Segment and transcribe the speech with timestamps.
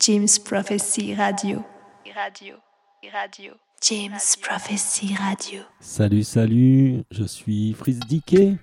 [0.00, 1.64] James Prophecy Radio.
[2.14, 2.54] Radio.
[3.12, 3.54] Radio.
[3.82, 5.62] James Prophecy Radio.
[5.80, 8.56] Salut, salut, je suis Fritz Dickey.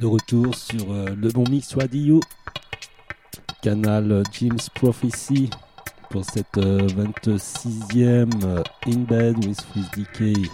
[0.00, 2.20] De retour sur euh, le bon mix radio.
[3.62, 5.50] Canal James Prophecy
[6.08, 10.48] pour cette 26e euh, In Bed with Fritz Dickey.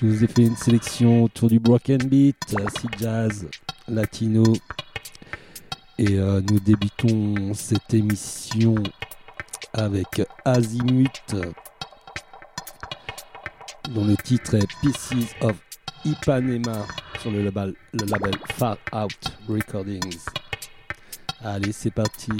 [0.00, 3.46] Je vous ai fait une sélection autour du broken beat, acid jazz,
[3.88, 4.44] latino.
[5.98, 8.74] Et euh, nous débutons cette émission
[9.72, 11.22] avec Azimut,
[13.90, 15.54] dont le titre est Pieces of
[16.04, 16.84] Ipanema
[17.20, 20.18] sur le label, le label Far Out Recordings.
[21.44, 22.32] Allez, c'est parti.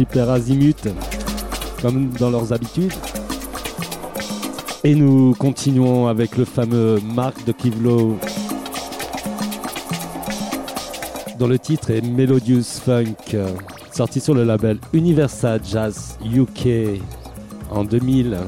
[0.00, 0.28] Super
[1.82, 2.94] comme dans leurs habitudes.
[4.82, 8.16] Et nous continuons avec le fameux Marc de Kivlo,
[11.38, 13.36] dont le titre est Melodious Funk,
[13.92, 16.98] sorti sur le label Universal Jazz UK
[17.70, 18.38] en 2000.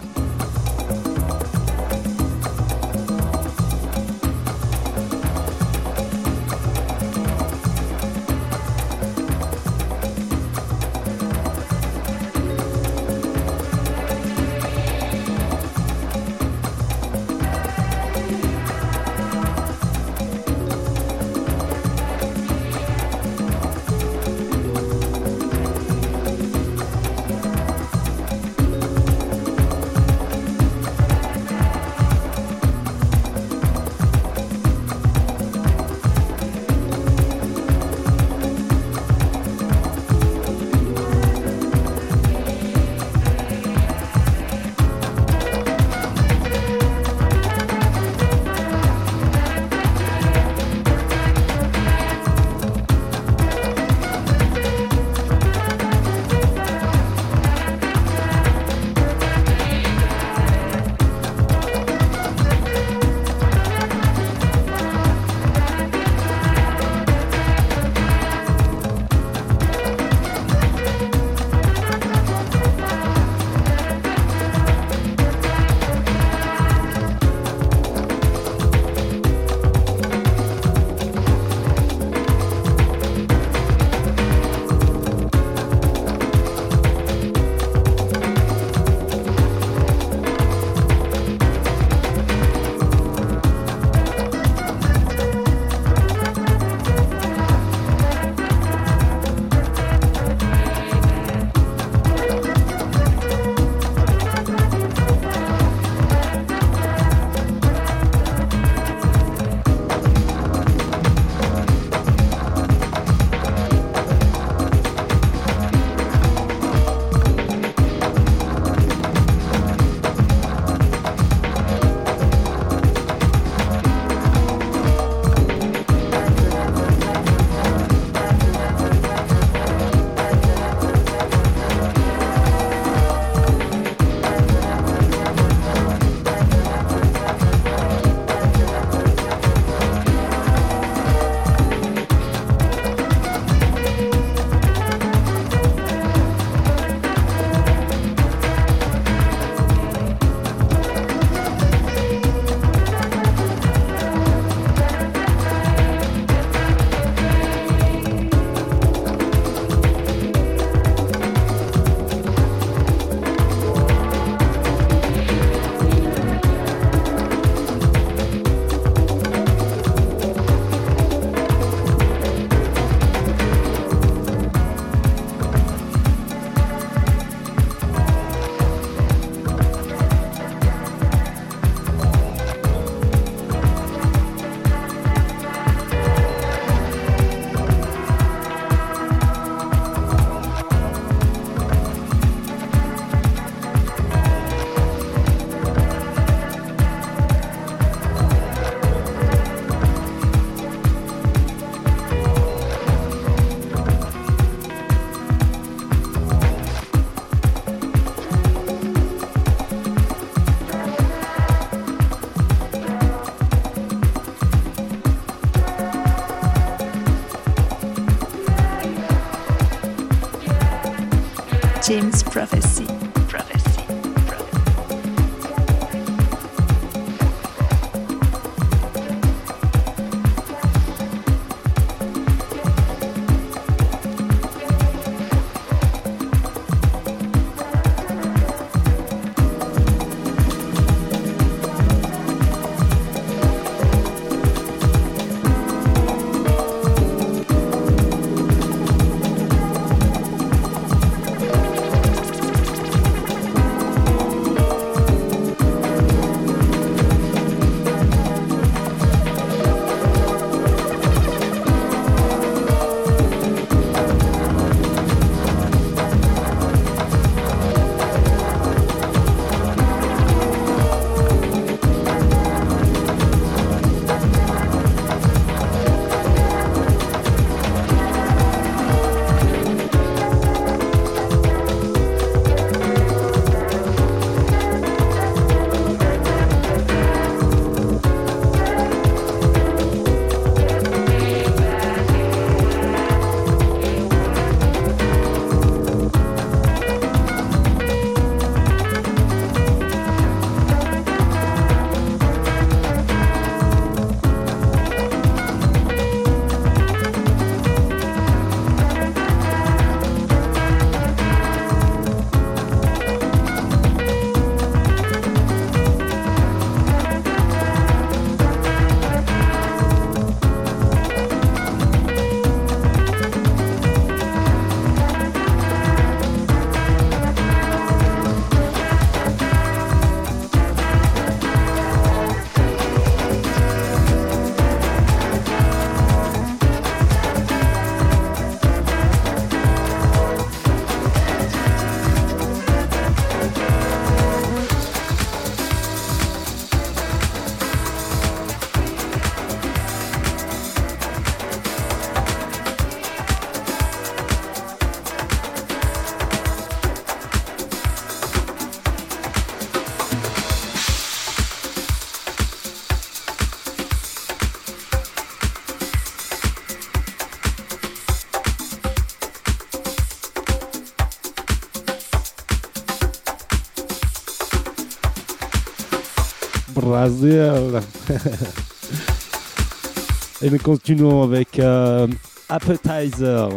[380.43, 382.07] Et nous continuons avec euh,
[382.49, 383.49] Appetizer,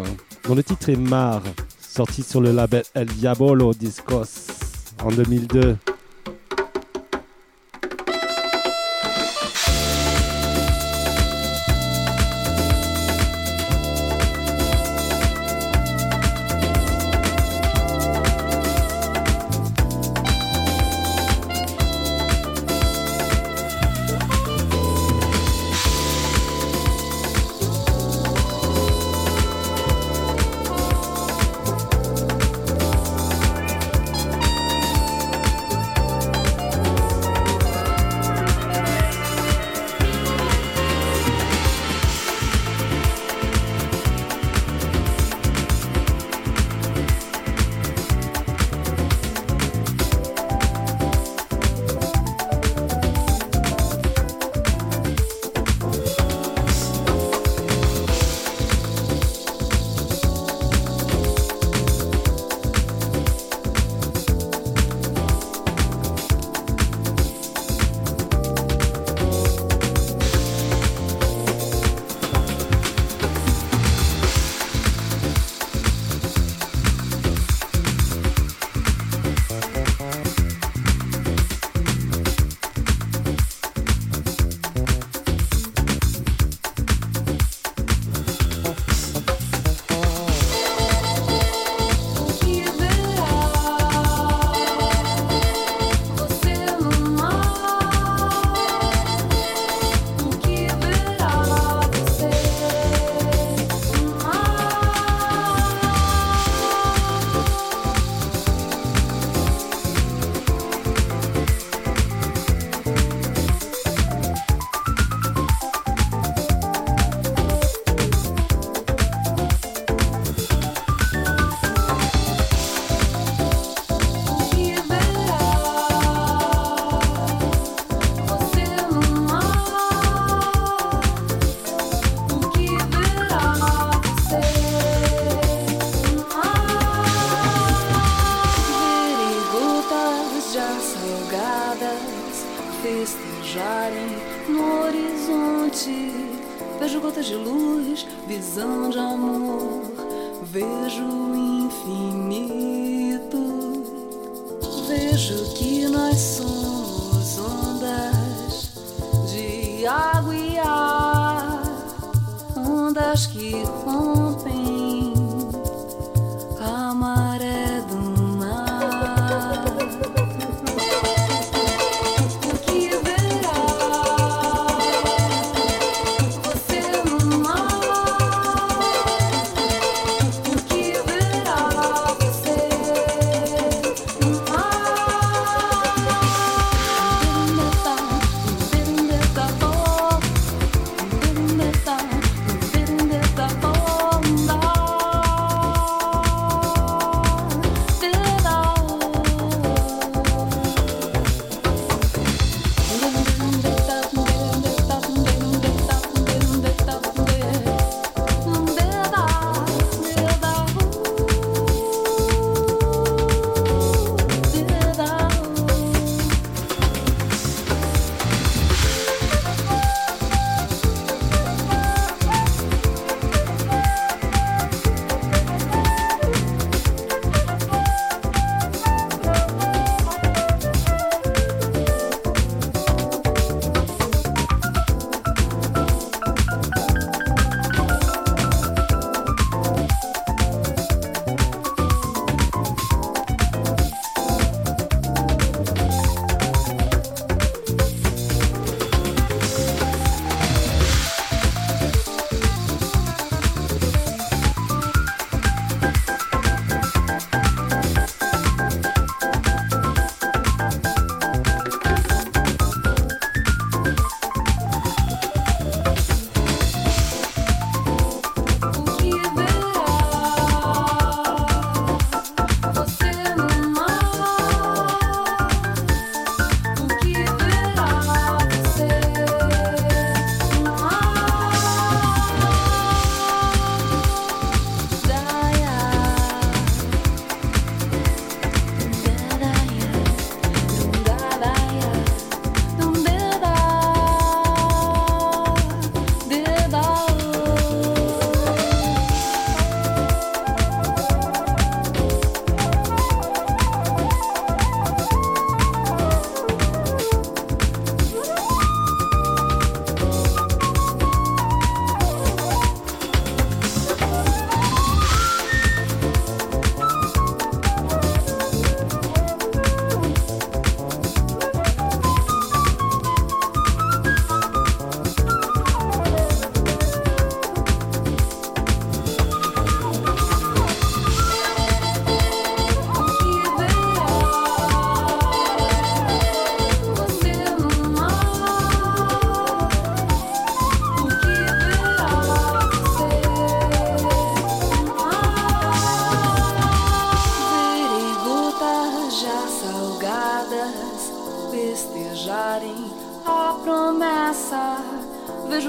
[0.47, 1.43] dont le titre est Mar,
[1.79, 4.47] sorti sur le label El Diabolo Discos
[5.03, 5.77] en 2002.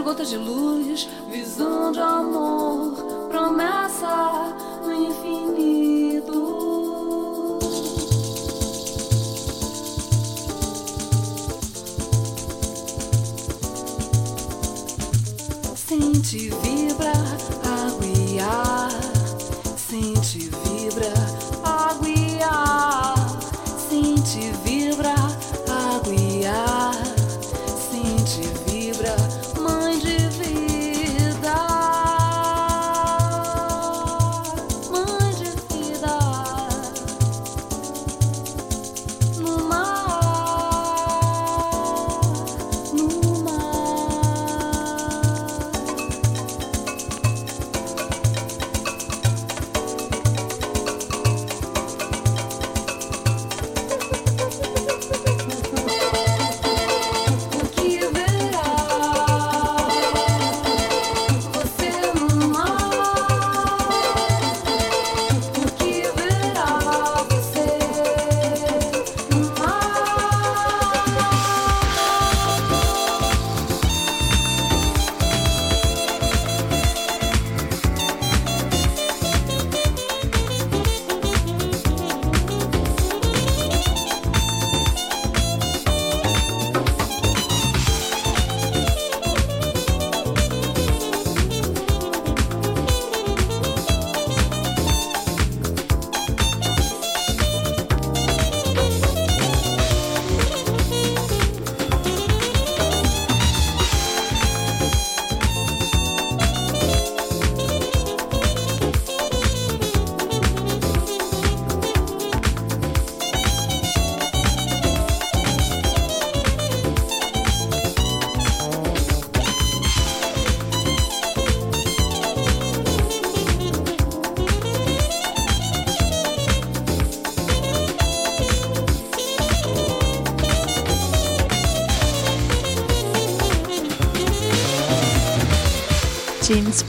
[0.06, 2.92] Gotas de luz, visão de amor,
[3.28, 6.46] promessa no infinito.
[15.74, 16.50] Sente,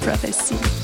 [0.07, 0.76] Prophecy.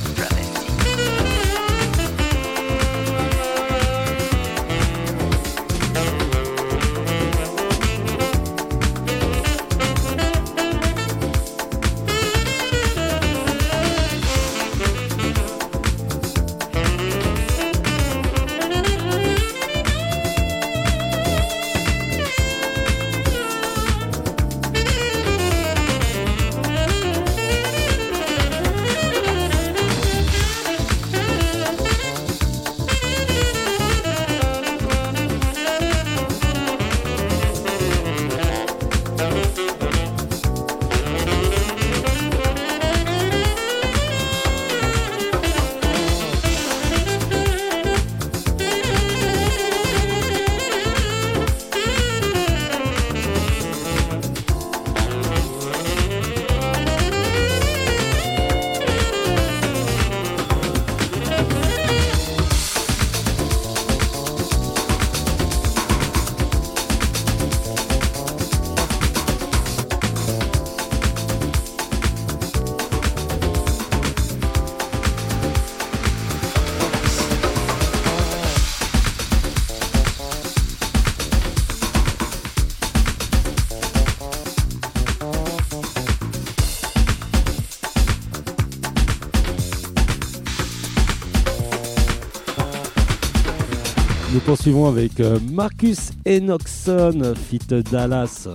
[94.54, 97.58] Poursuivons avec euh, Marcus Enochson, fit
[97.90, 98.48] Dallas,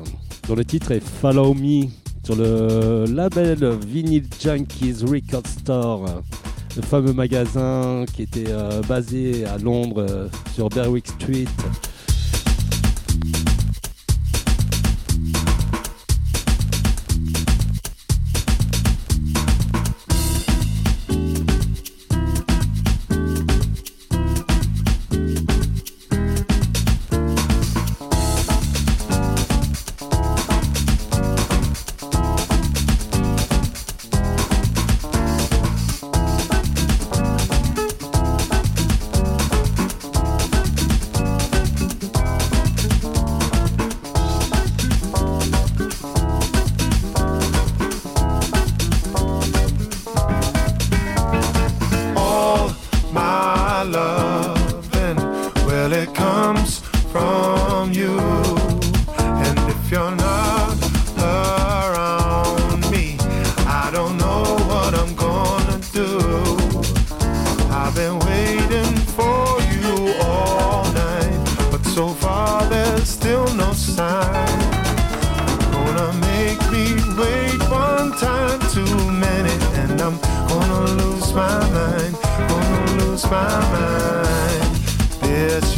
[0.46, 1.87] dont le titre est Follow Me,
[2.22, 6.22] sur le label Vinyl Junkies Record Store,
[6.76, 11.46] le fameux magasin qui était euh, basé à Londres euh, sur Berwick Street.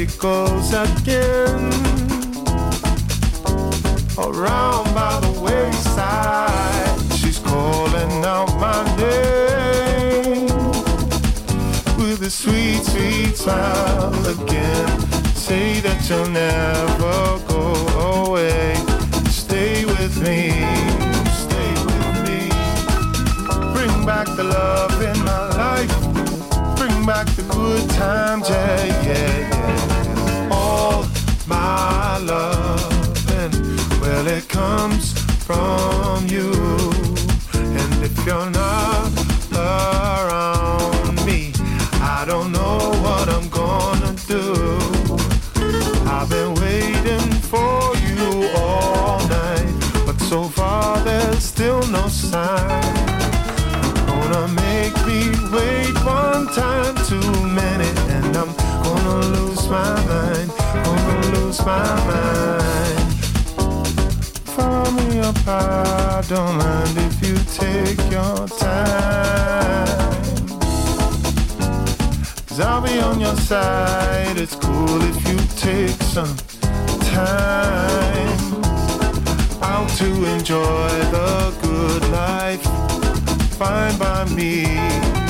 [0.01, 1.71] She goes again,
[4.17, 6.99] around by the wayside.
[7.19, 10.47] She's calling out my name
[11.99, 14.89] with a sweet, sweet smile again.
[15.35, 18.77] Say that you'll never go away.
[19.29, 20.49] Stay with me,
[21.45, 22.49] stay with me.
[23.75, 25.95] Bring back the love in my life.
[26.79, 29.80] Bring back the good times, yeah, yeah, yeah.
[30.83, 31.05] All
[31.47, 33.53] my love, and
[34.01, 35.13] well, it comes
[35.45, 36.53] from you.
[37.53, 39.11] And if you're not
[39.53, 41.53] around me,
[42.01, 44.79] I don't know what I'm gonna do.
[46.09, 49.75] I've been waiting for you all night,
[50.07, 52.83] but so far there's still no sign.
[54.07, 55.21] Gonna make me
[55.53, 60.51] wait one time too many, and I'm gonna lose my mind,
[61.51, 63.15] lose my mind.
[64.55, 70.19] Follow me I don't mind if you take your time.
[72.47, 74.37] Cause I'll be on your side.
[74.37, 76.37] It's cool if you take some
[77.19, 78.41] time
[79.63, 82.63] out to enjoy the good life.
[83.59, 85.30] Fine by me.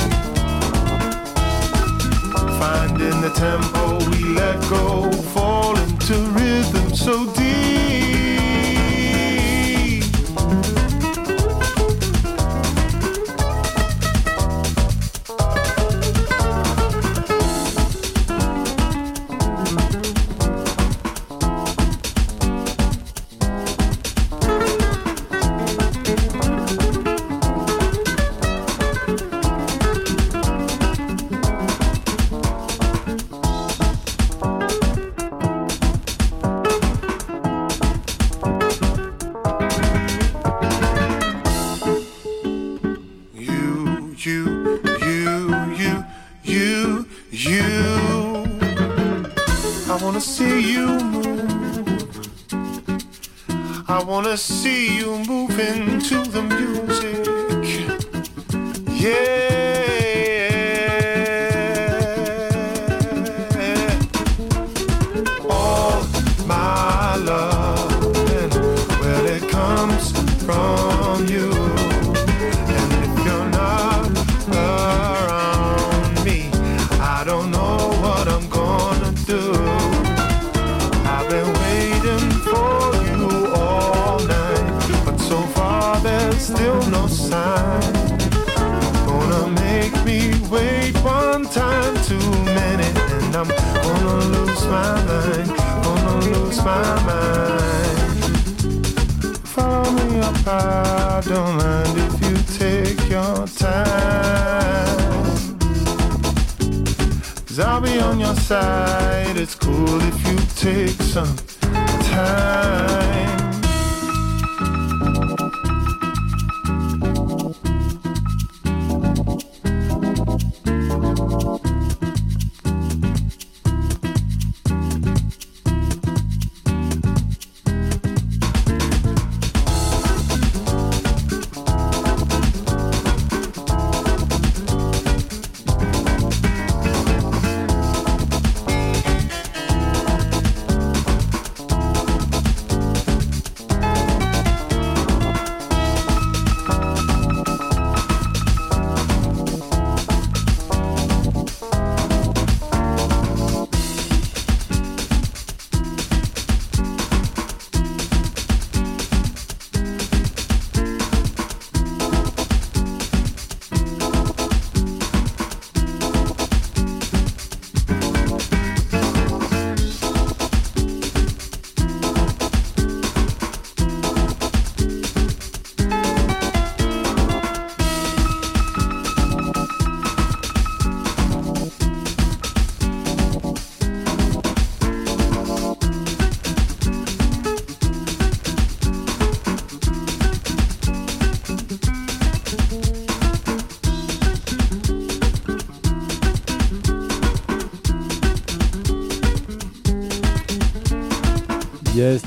[2.61, 7.70] Finding the tempo we let go, fall into rhythm so deep.
[56.11, 56.90] To the music.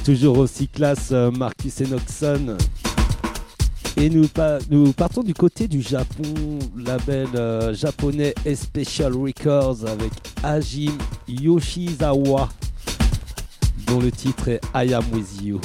[0.05, 2.57] Toujours aussi classe, euh, Marcus Enoxon.
[3.97, 4.29] Et nous,
[4.92, 10.11] partons du côté du Japon, label euh, japonais Special Records avec
[10.42, 10.97] Hajim
[11.29, 12.49] Yoshizawa,
[13.87, 15.61] dont le titre est I Am With You.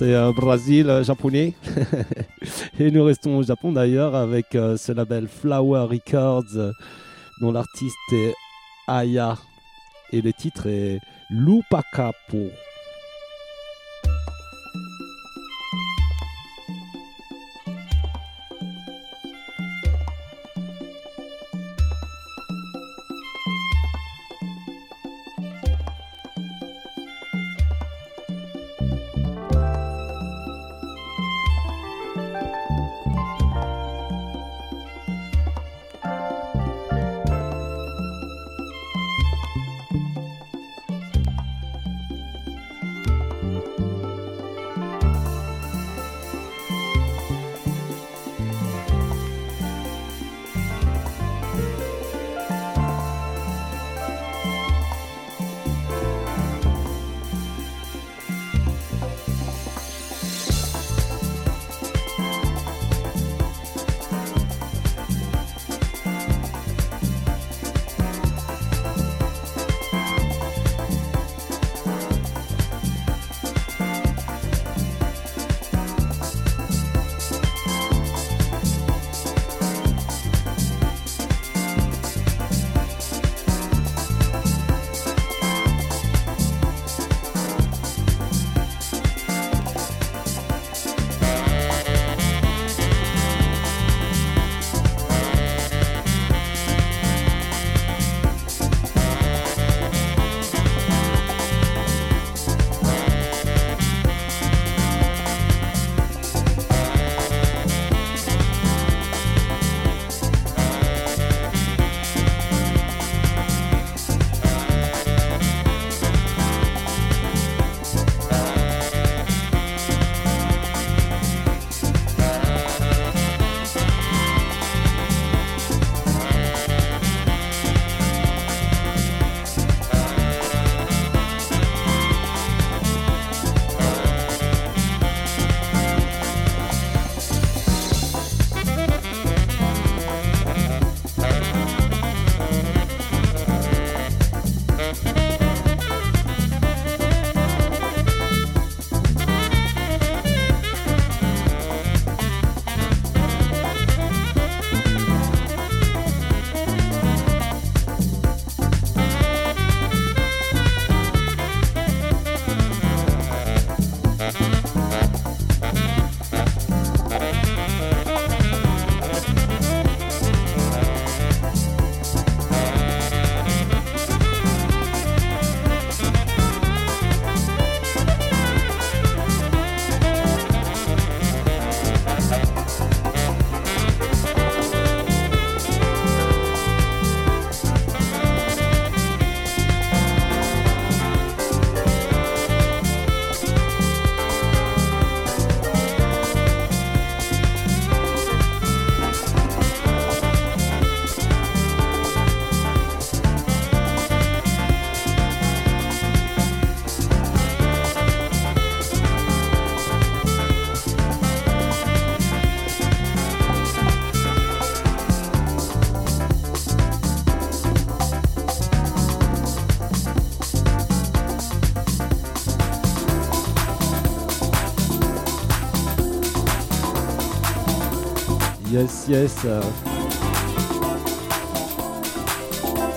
[0.00, 1.52] c'est euh, un Brésil euh, japonais.
[2.80, 6.72] Et nous restons au Japon d'ailleurs avec euh, ce label Flower Records
[7.42, 8.34] dont l'artiste est
[8.88, 9.36] Aya
[10.12, 12.48] et le titre est Lupacapo.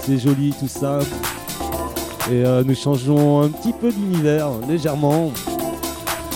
[0.03, 0.99] C'est joli tout ça.
[2.30, 5.32] Et euh, nous changeons un petit peu d'univers, légèrement.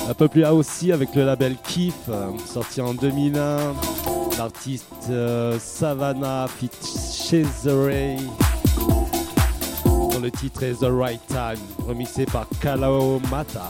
[0.09, 3.75] Un peu plus là aussi avec le label Kiff, euh, sorti en 2001.
[4.39, 8.17] L'artiste euh, Savannah Fit Cesare.
[9.85, 13.69] Dont le titre est The Right Time, remixé par Kalao Mata.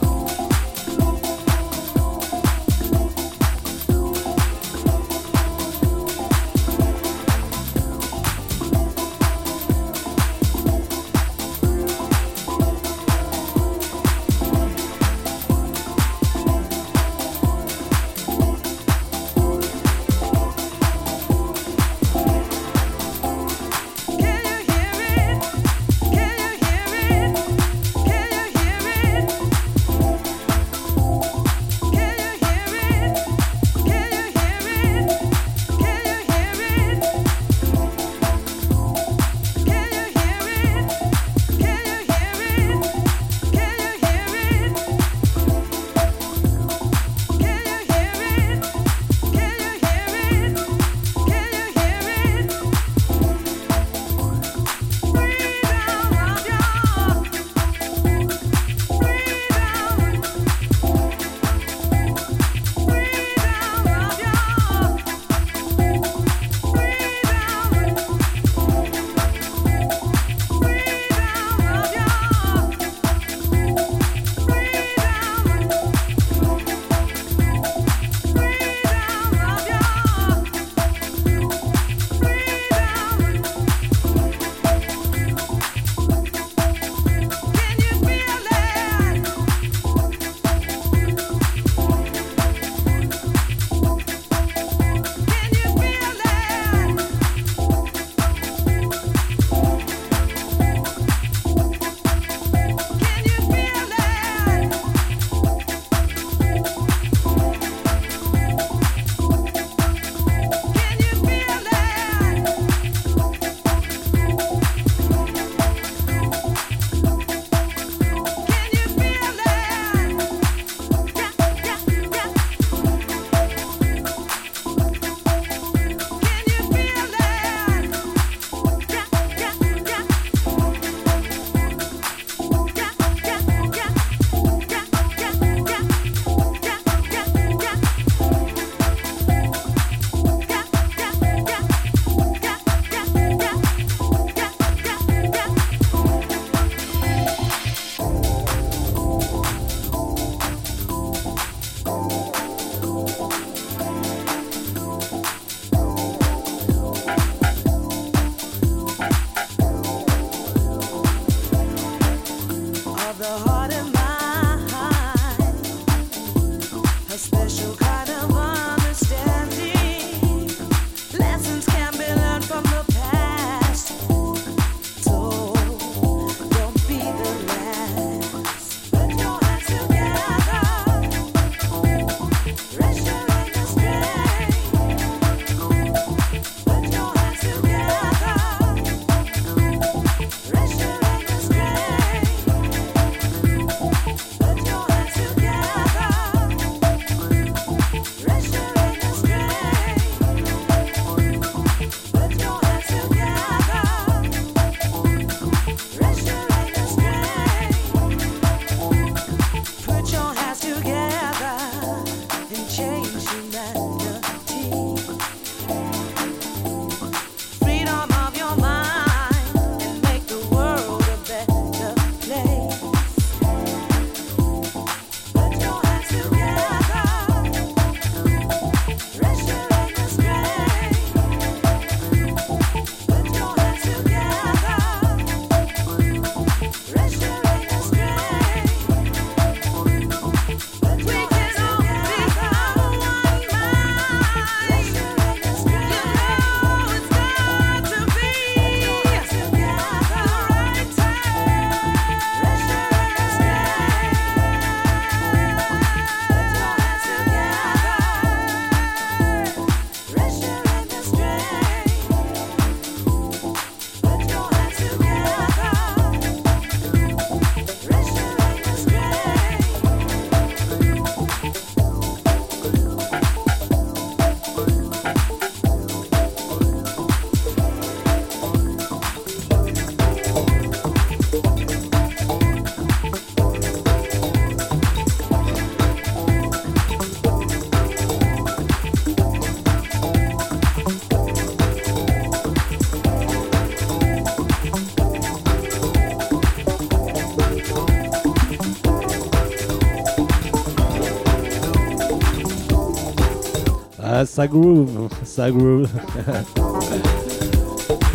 [304.38, 305.90] Ça groove, ça groove.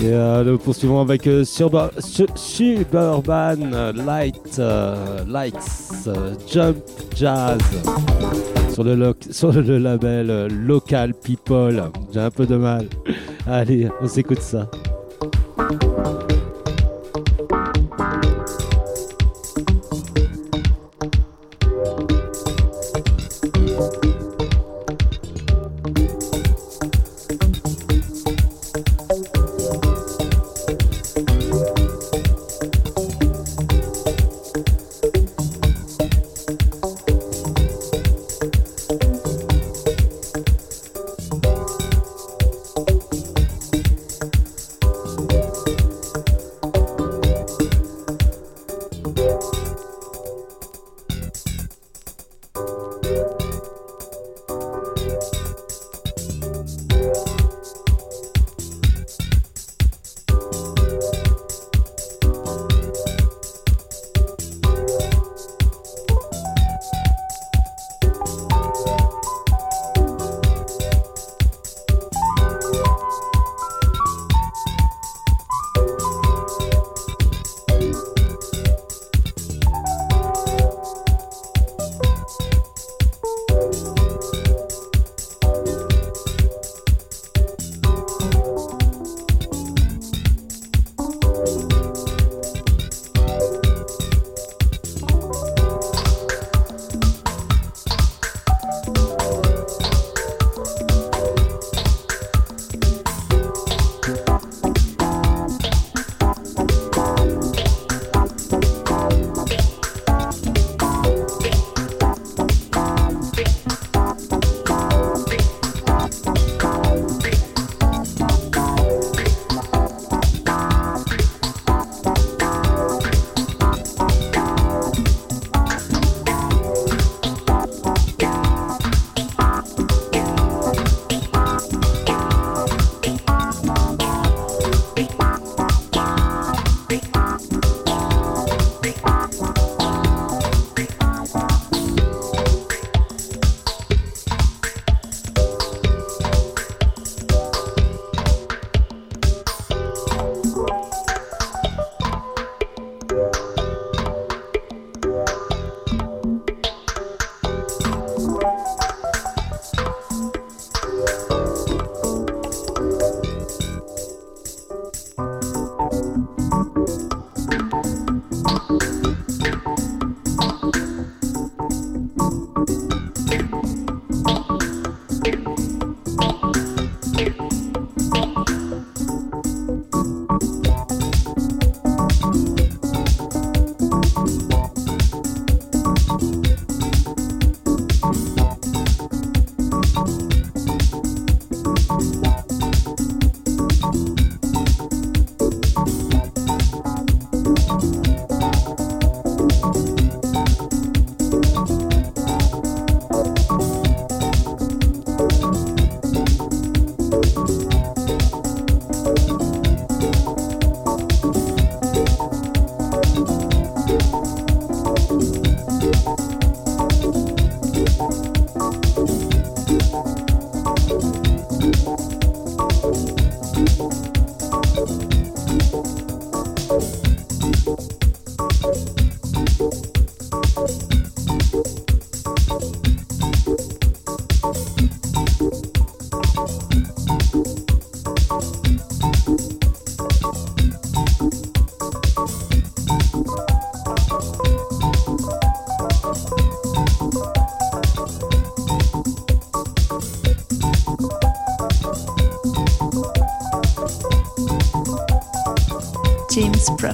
[0.01, 1.93] Et euh, nous poursuivons avec euh, Suburban
[3.93, 6.77] Light, euh, Lights euh, Jump
[7.17, 7.59] Jazz
[8.73, 11.91] sur le, label Local People.
[12.15, 12.87] J'ai un peu de mal.
[13.45, 14.71] Allez, on s'écoute ça.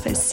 [0.05, 0.28] James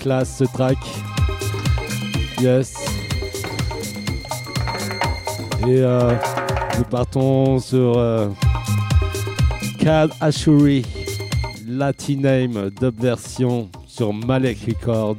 [0.00, 0.78] classe ce track.
[2.40, 2.74] Yes.
[5.66, 6.14] Et euh,
[6.78, 8.28] nous partons sur euh,
[9.78, 10.84] Cad Ashuri,
[11.66, 15.16] Latiname dub version sur Malek Records.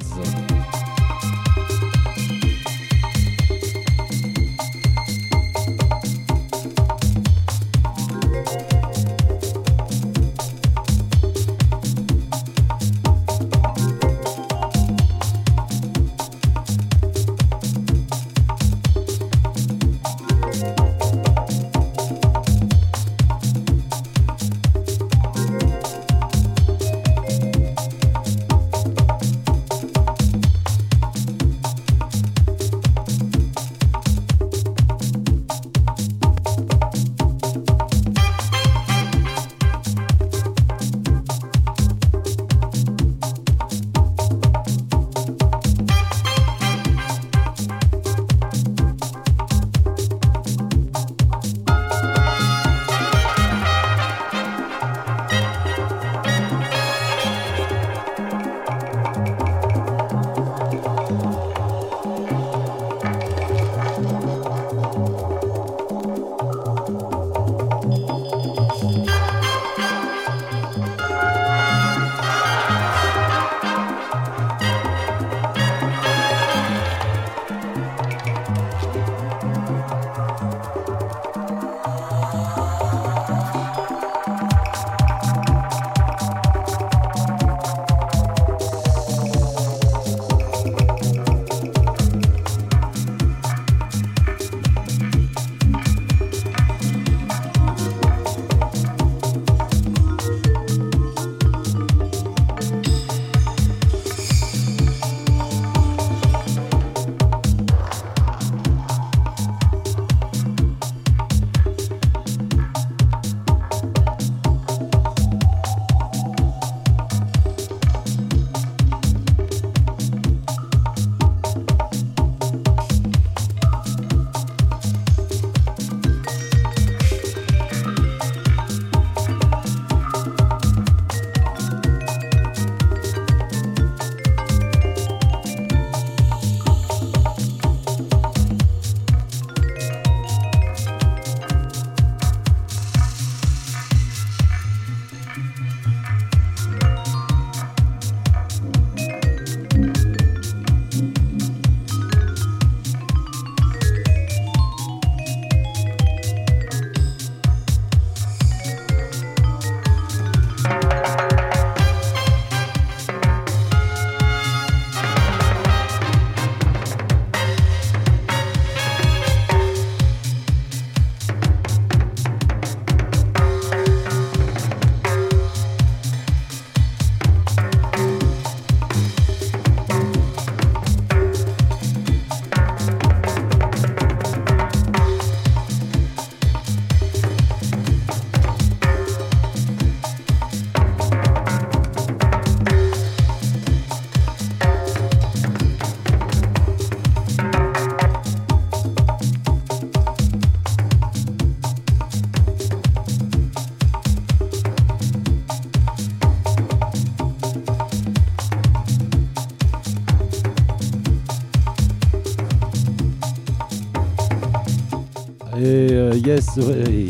[216.24, 217.06] Yes, ouais.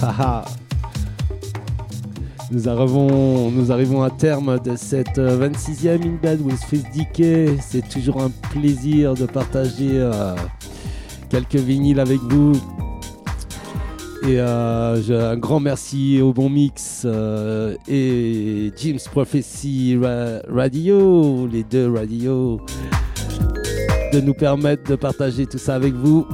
[0.00, 0.44] Haha.
[2.52, 7.58] Nous arrivons, nous arrivons à terme de cette euh, 26e In Bed with Fizz DK.
[7.60, 10.34] C'est toujours un plaisir de partager euh,
[11.28, 12.52] quelques vinyles avec vous.
[14.22, 21.64] Et euh, un grand merci au Bon Mix euh, et Jim's Prophecy Ra- Radio, les
[21.64, 22.60] deux radios,
[24.12, 26.26] de nous permettre de partager tout ça avec vous.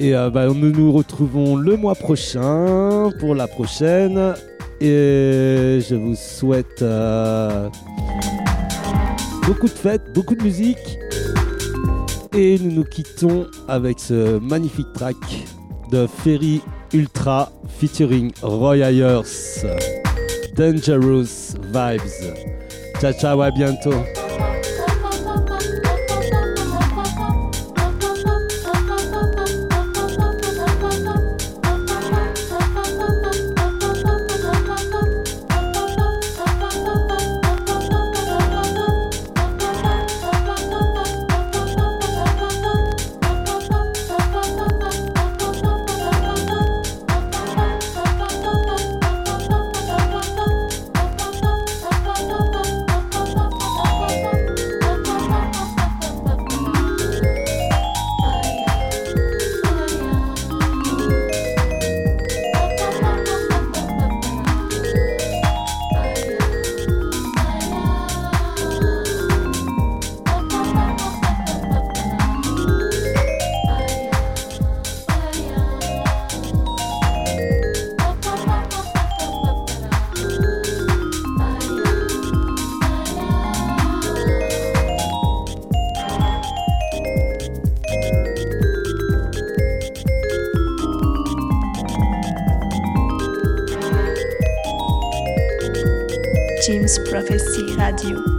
[0.00, 4.34] Et euh, bah, nous nous retrouvons le mois prochain pour la prochaine.
[4.80, 7.68] Et je vous souhaite euh,
[9.44, 10.98] beaucoup de fêtes, beaucoup de musique.
[12.32, 15.16] Et nous nous quittons avec ce magnifique track
[15.90, 16.60] de Ferry
[16.92, 19.64] Ultra featuring Roy Ayers.
[20.54, 22.36] Dangerous Vibes.
[23.00, 23.94] Ciao ciao, à bientôt.
[96.68, 98.37] James Prophecy Radio.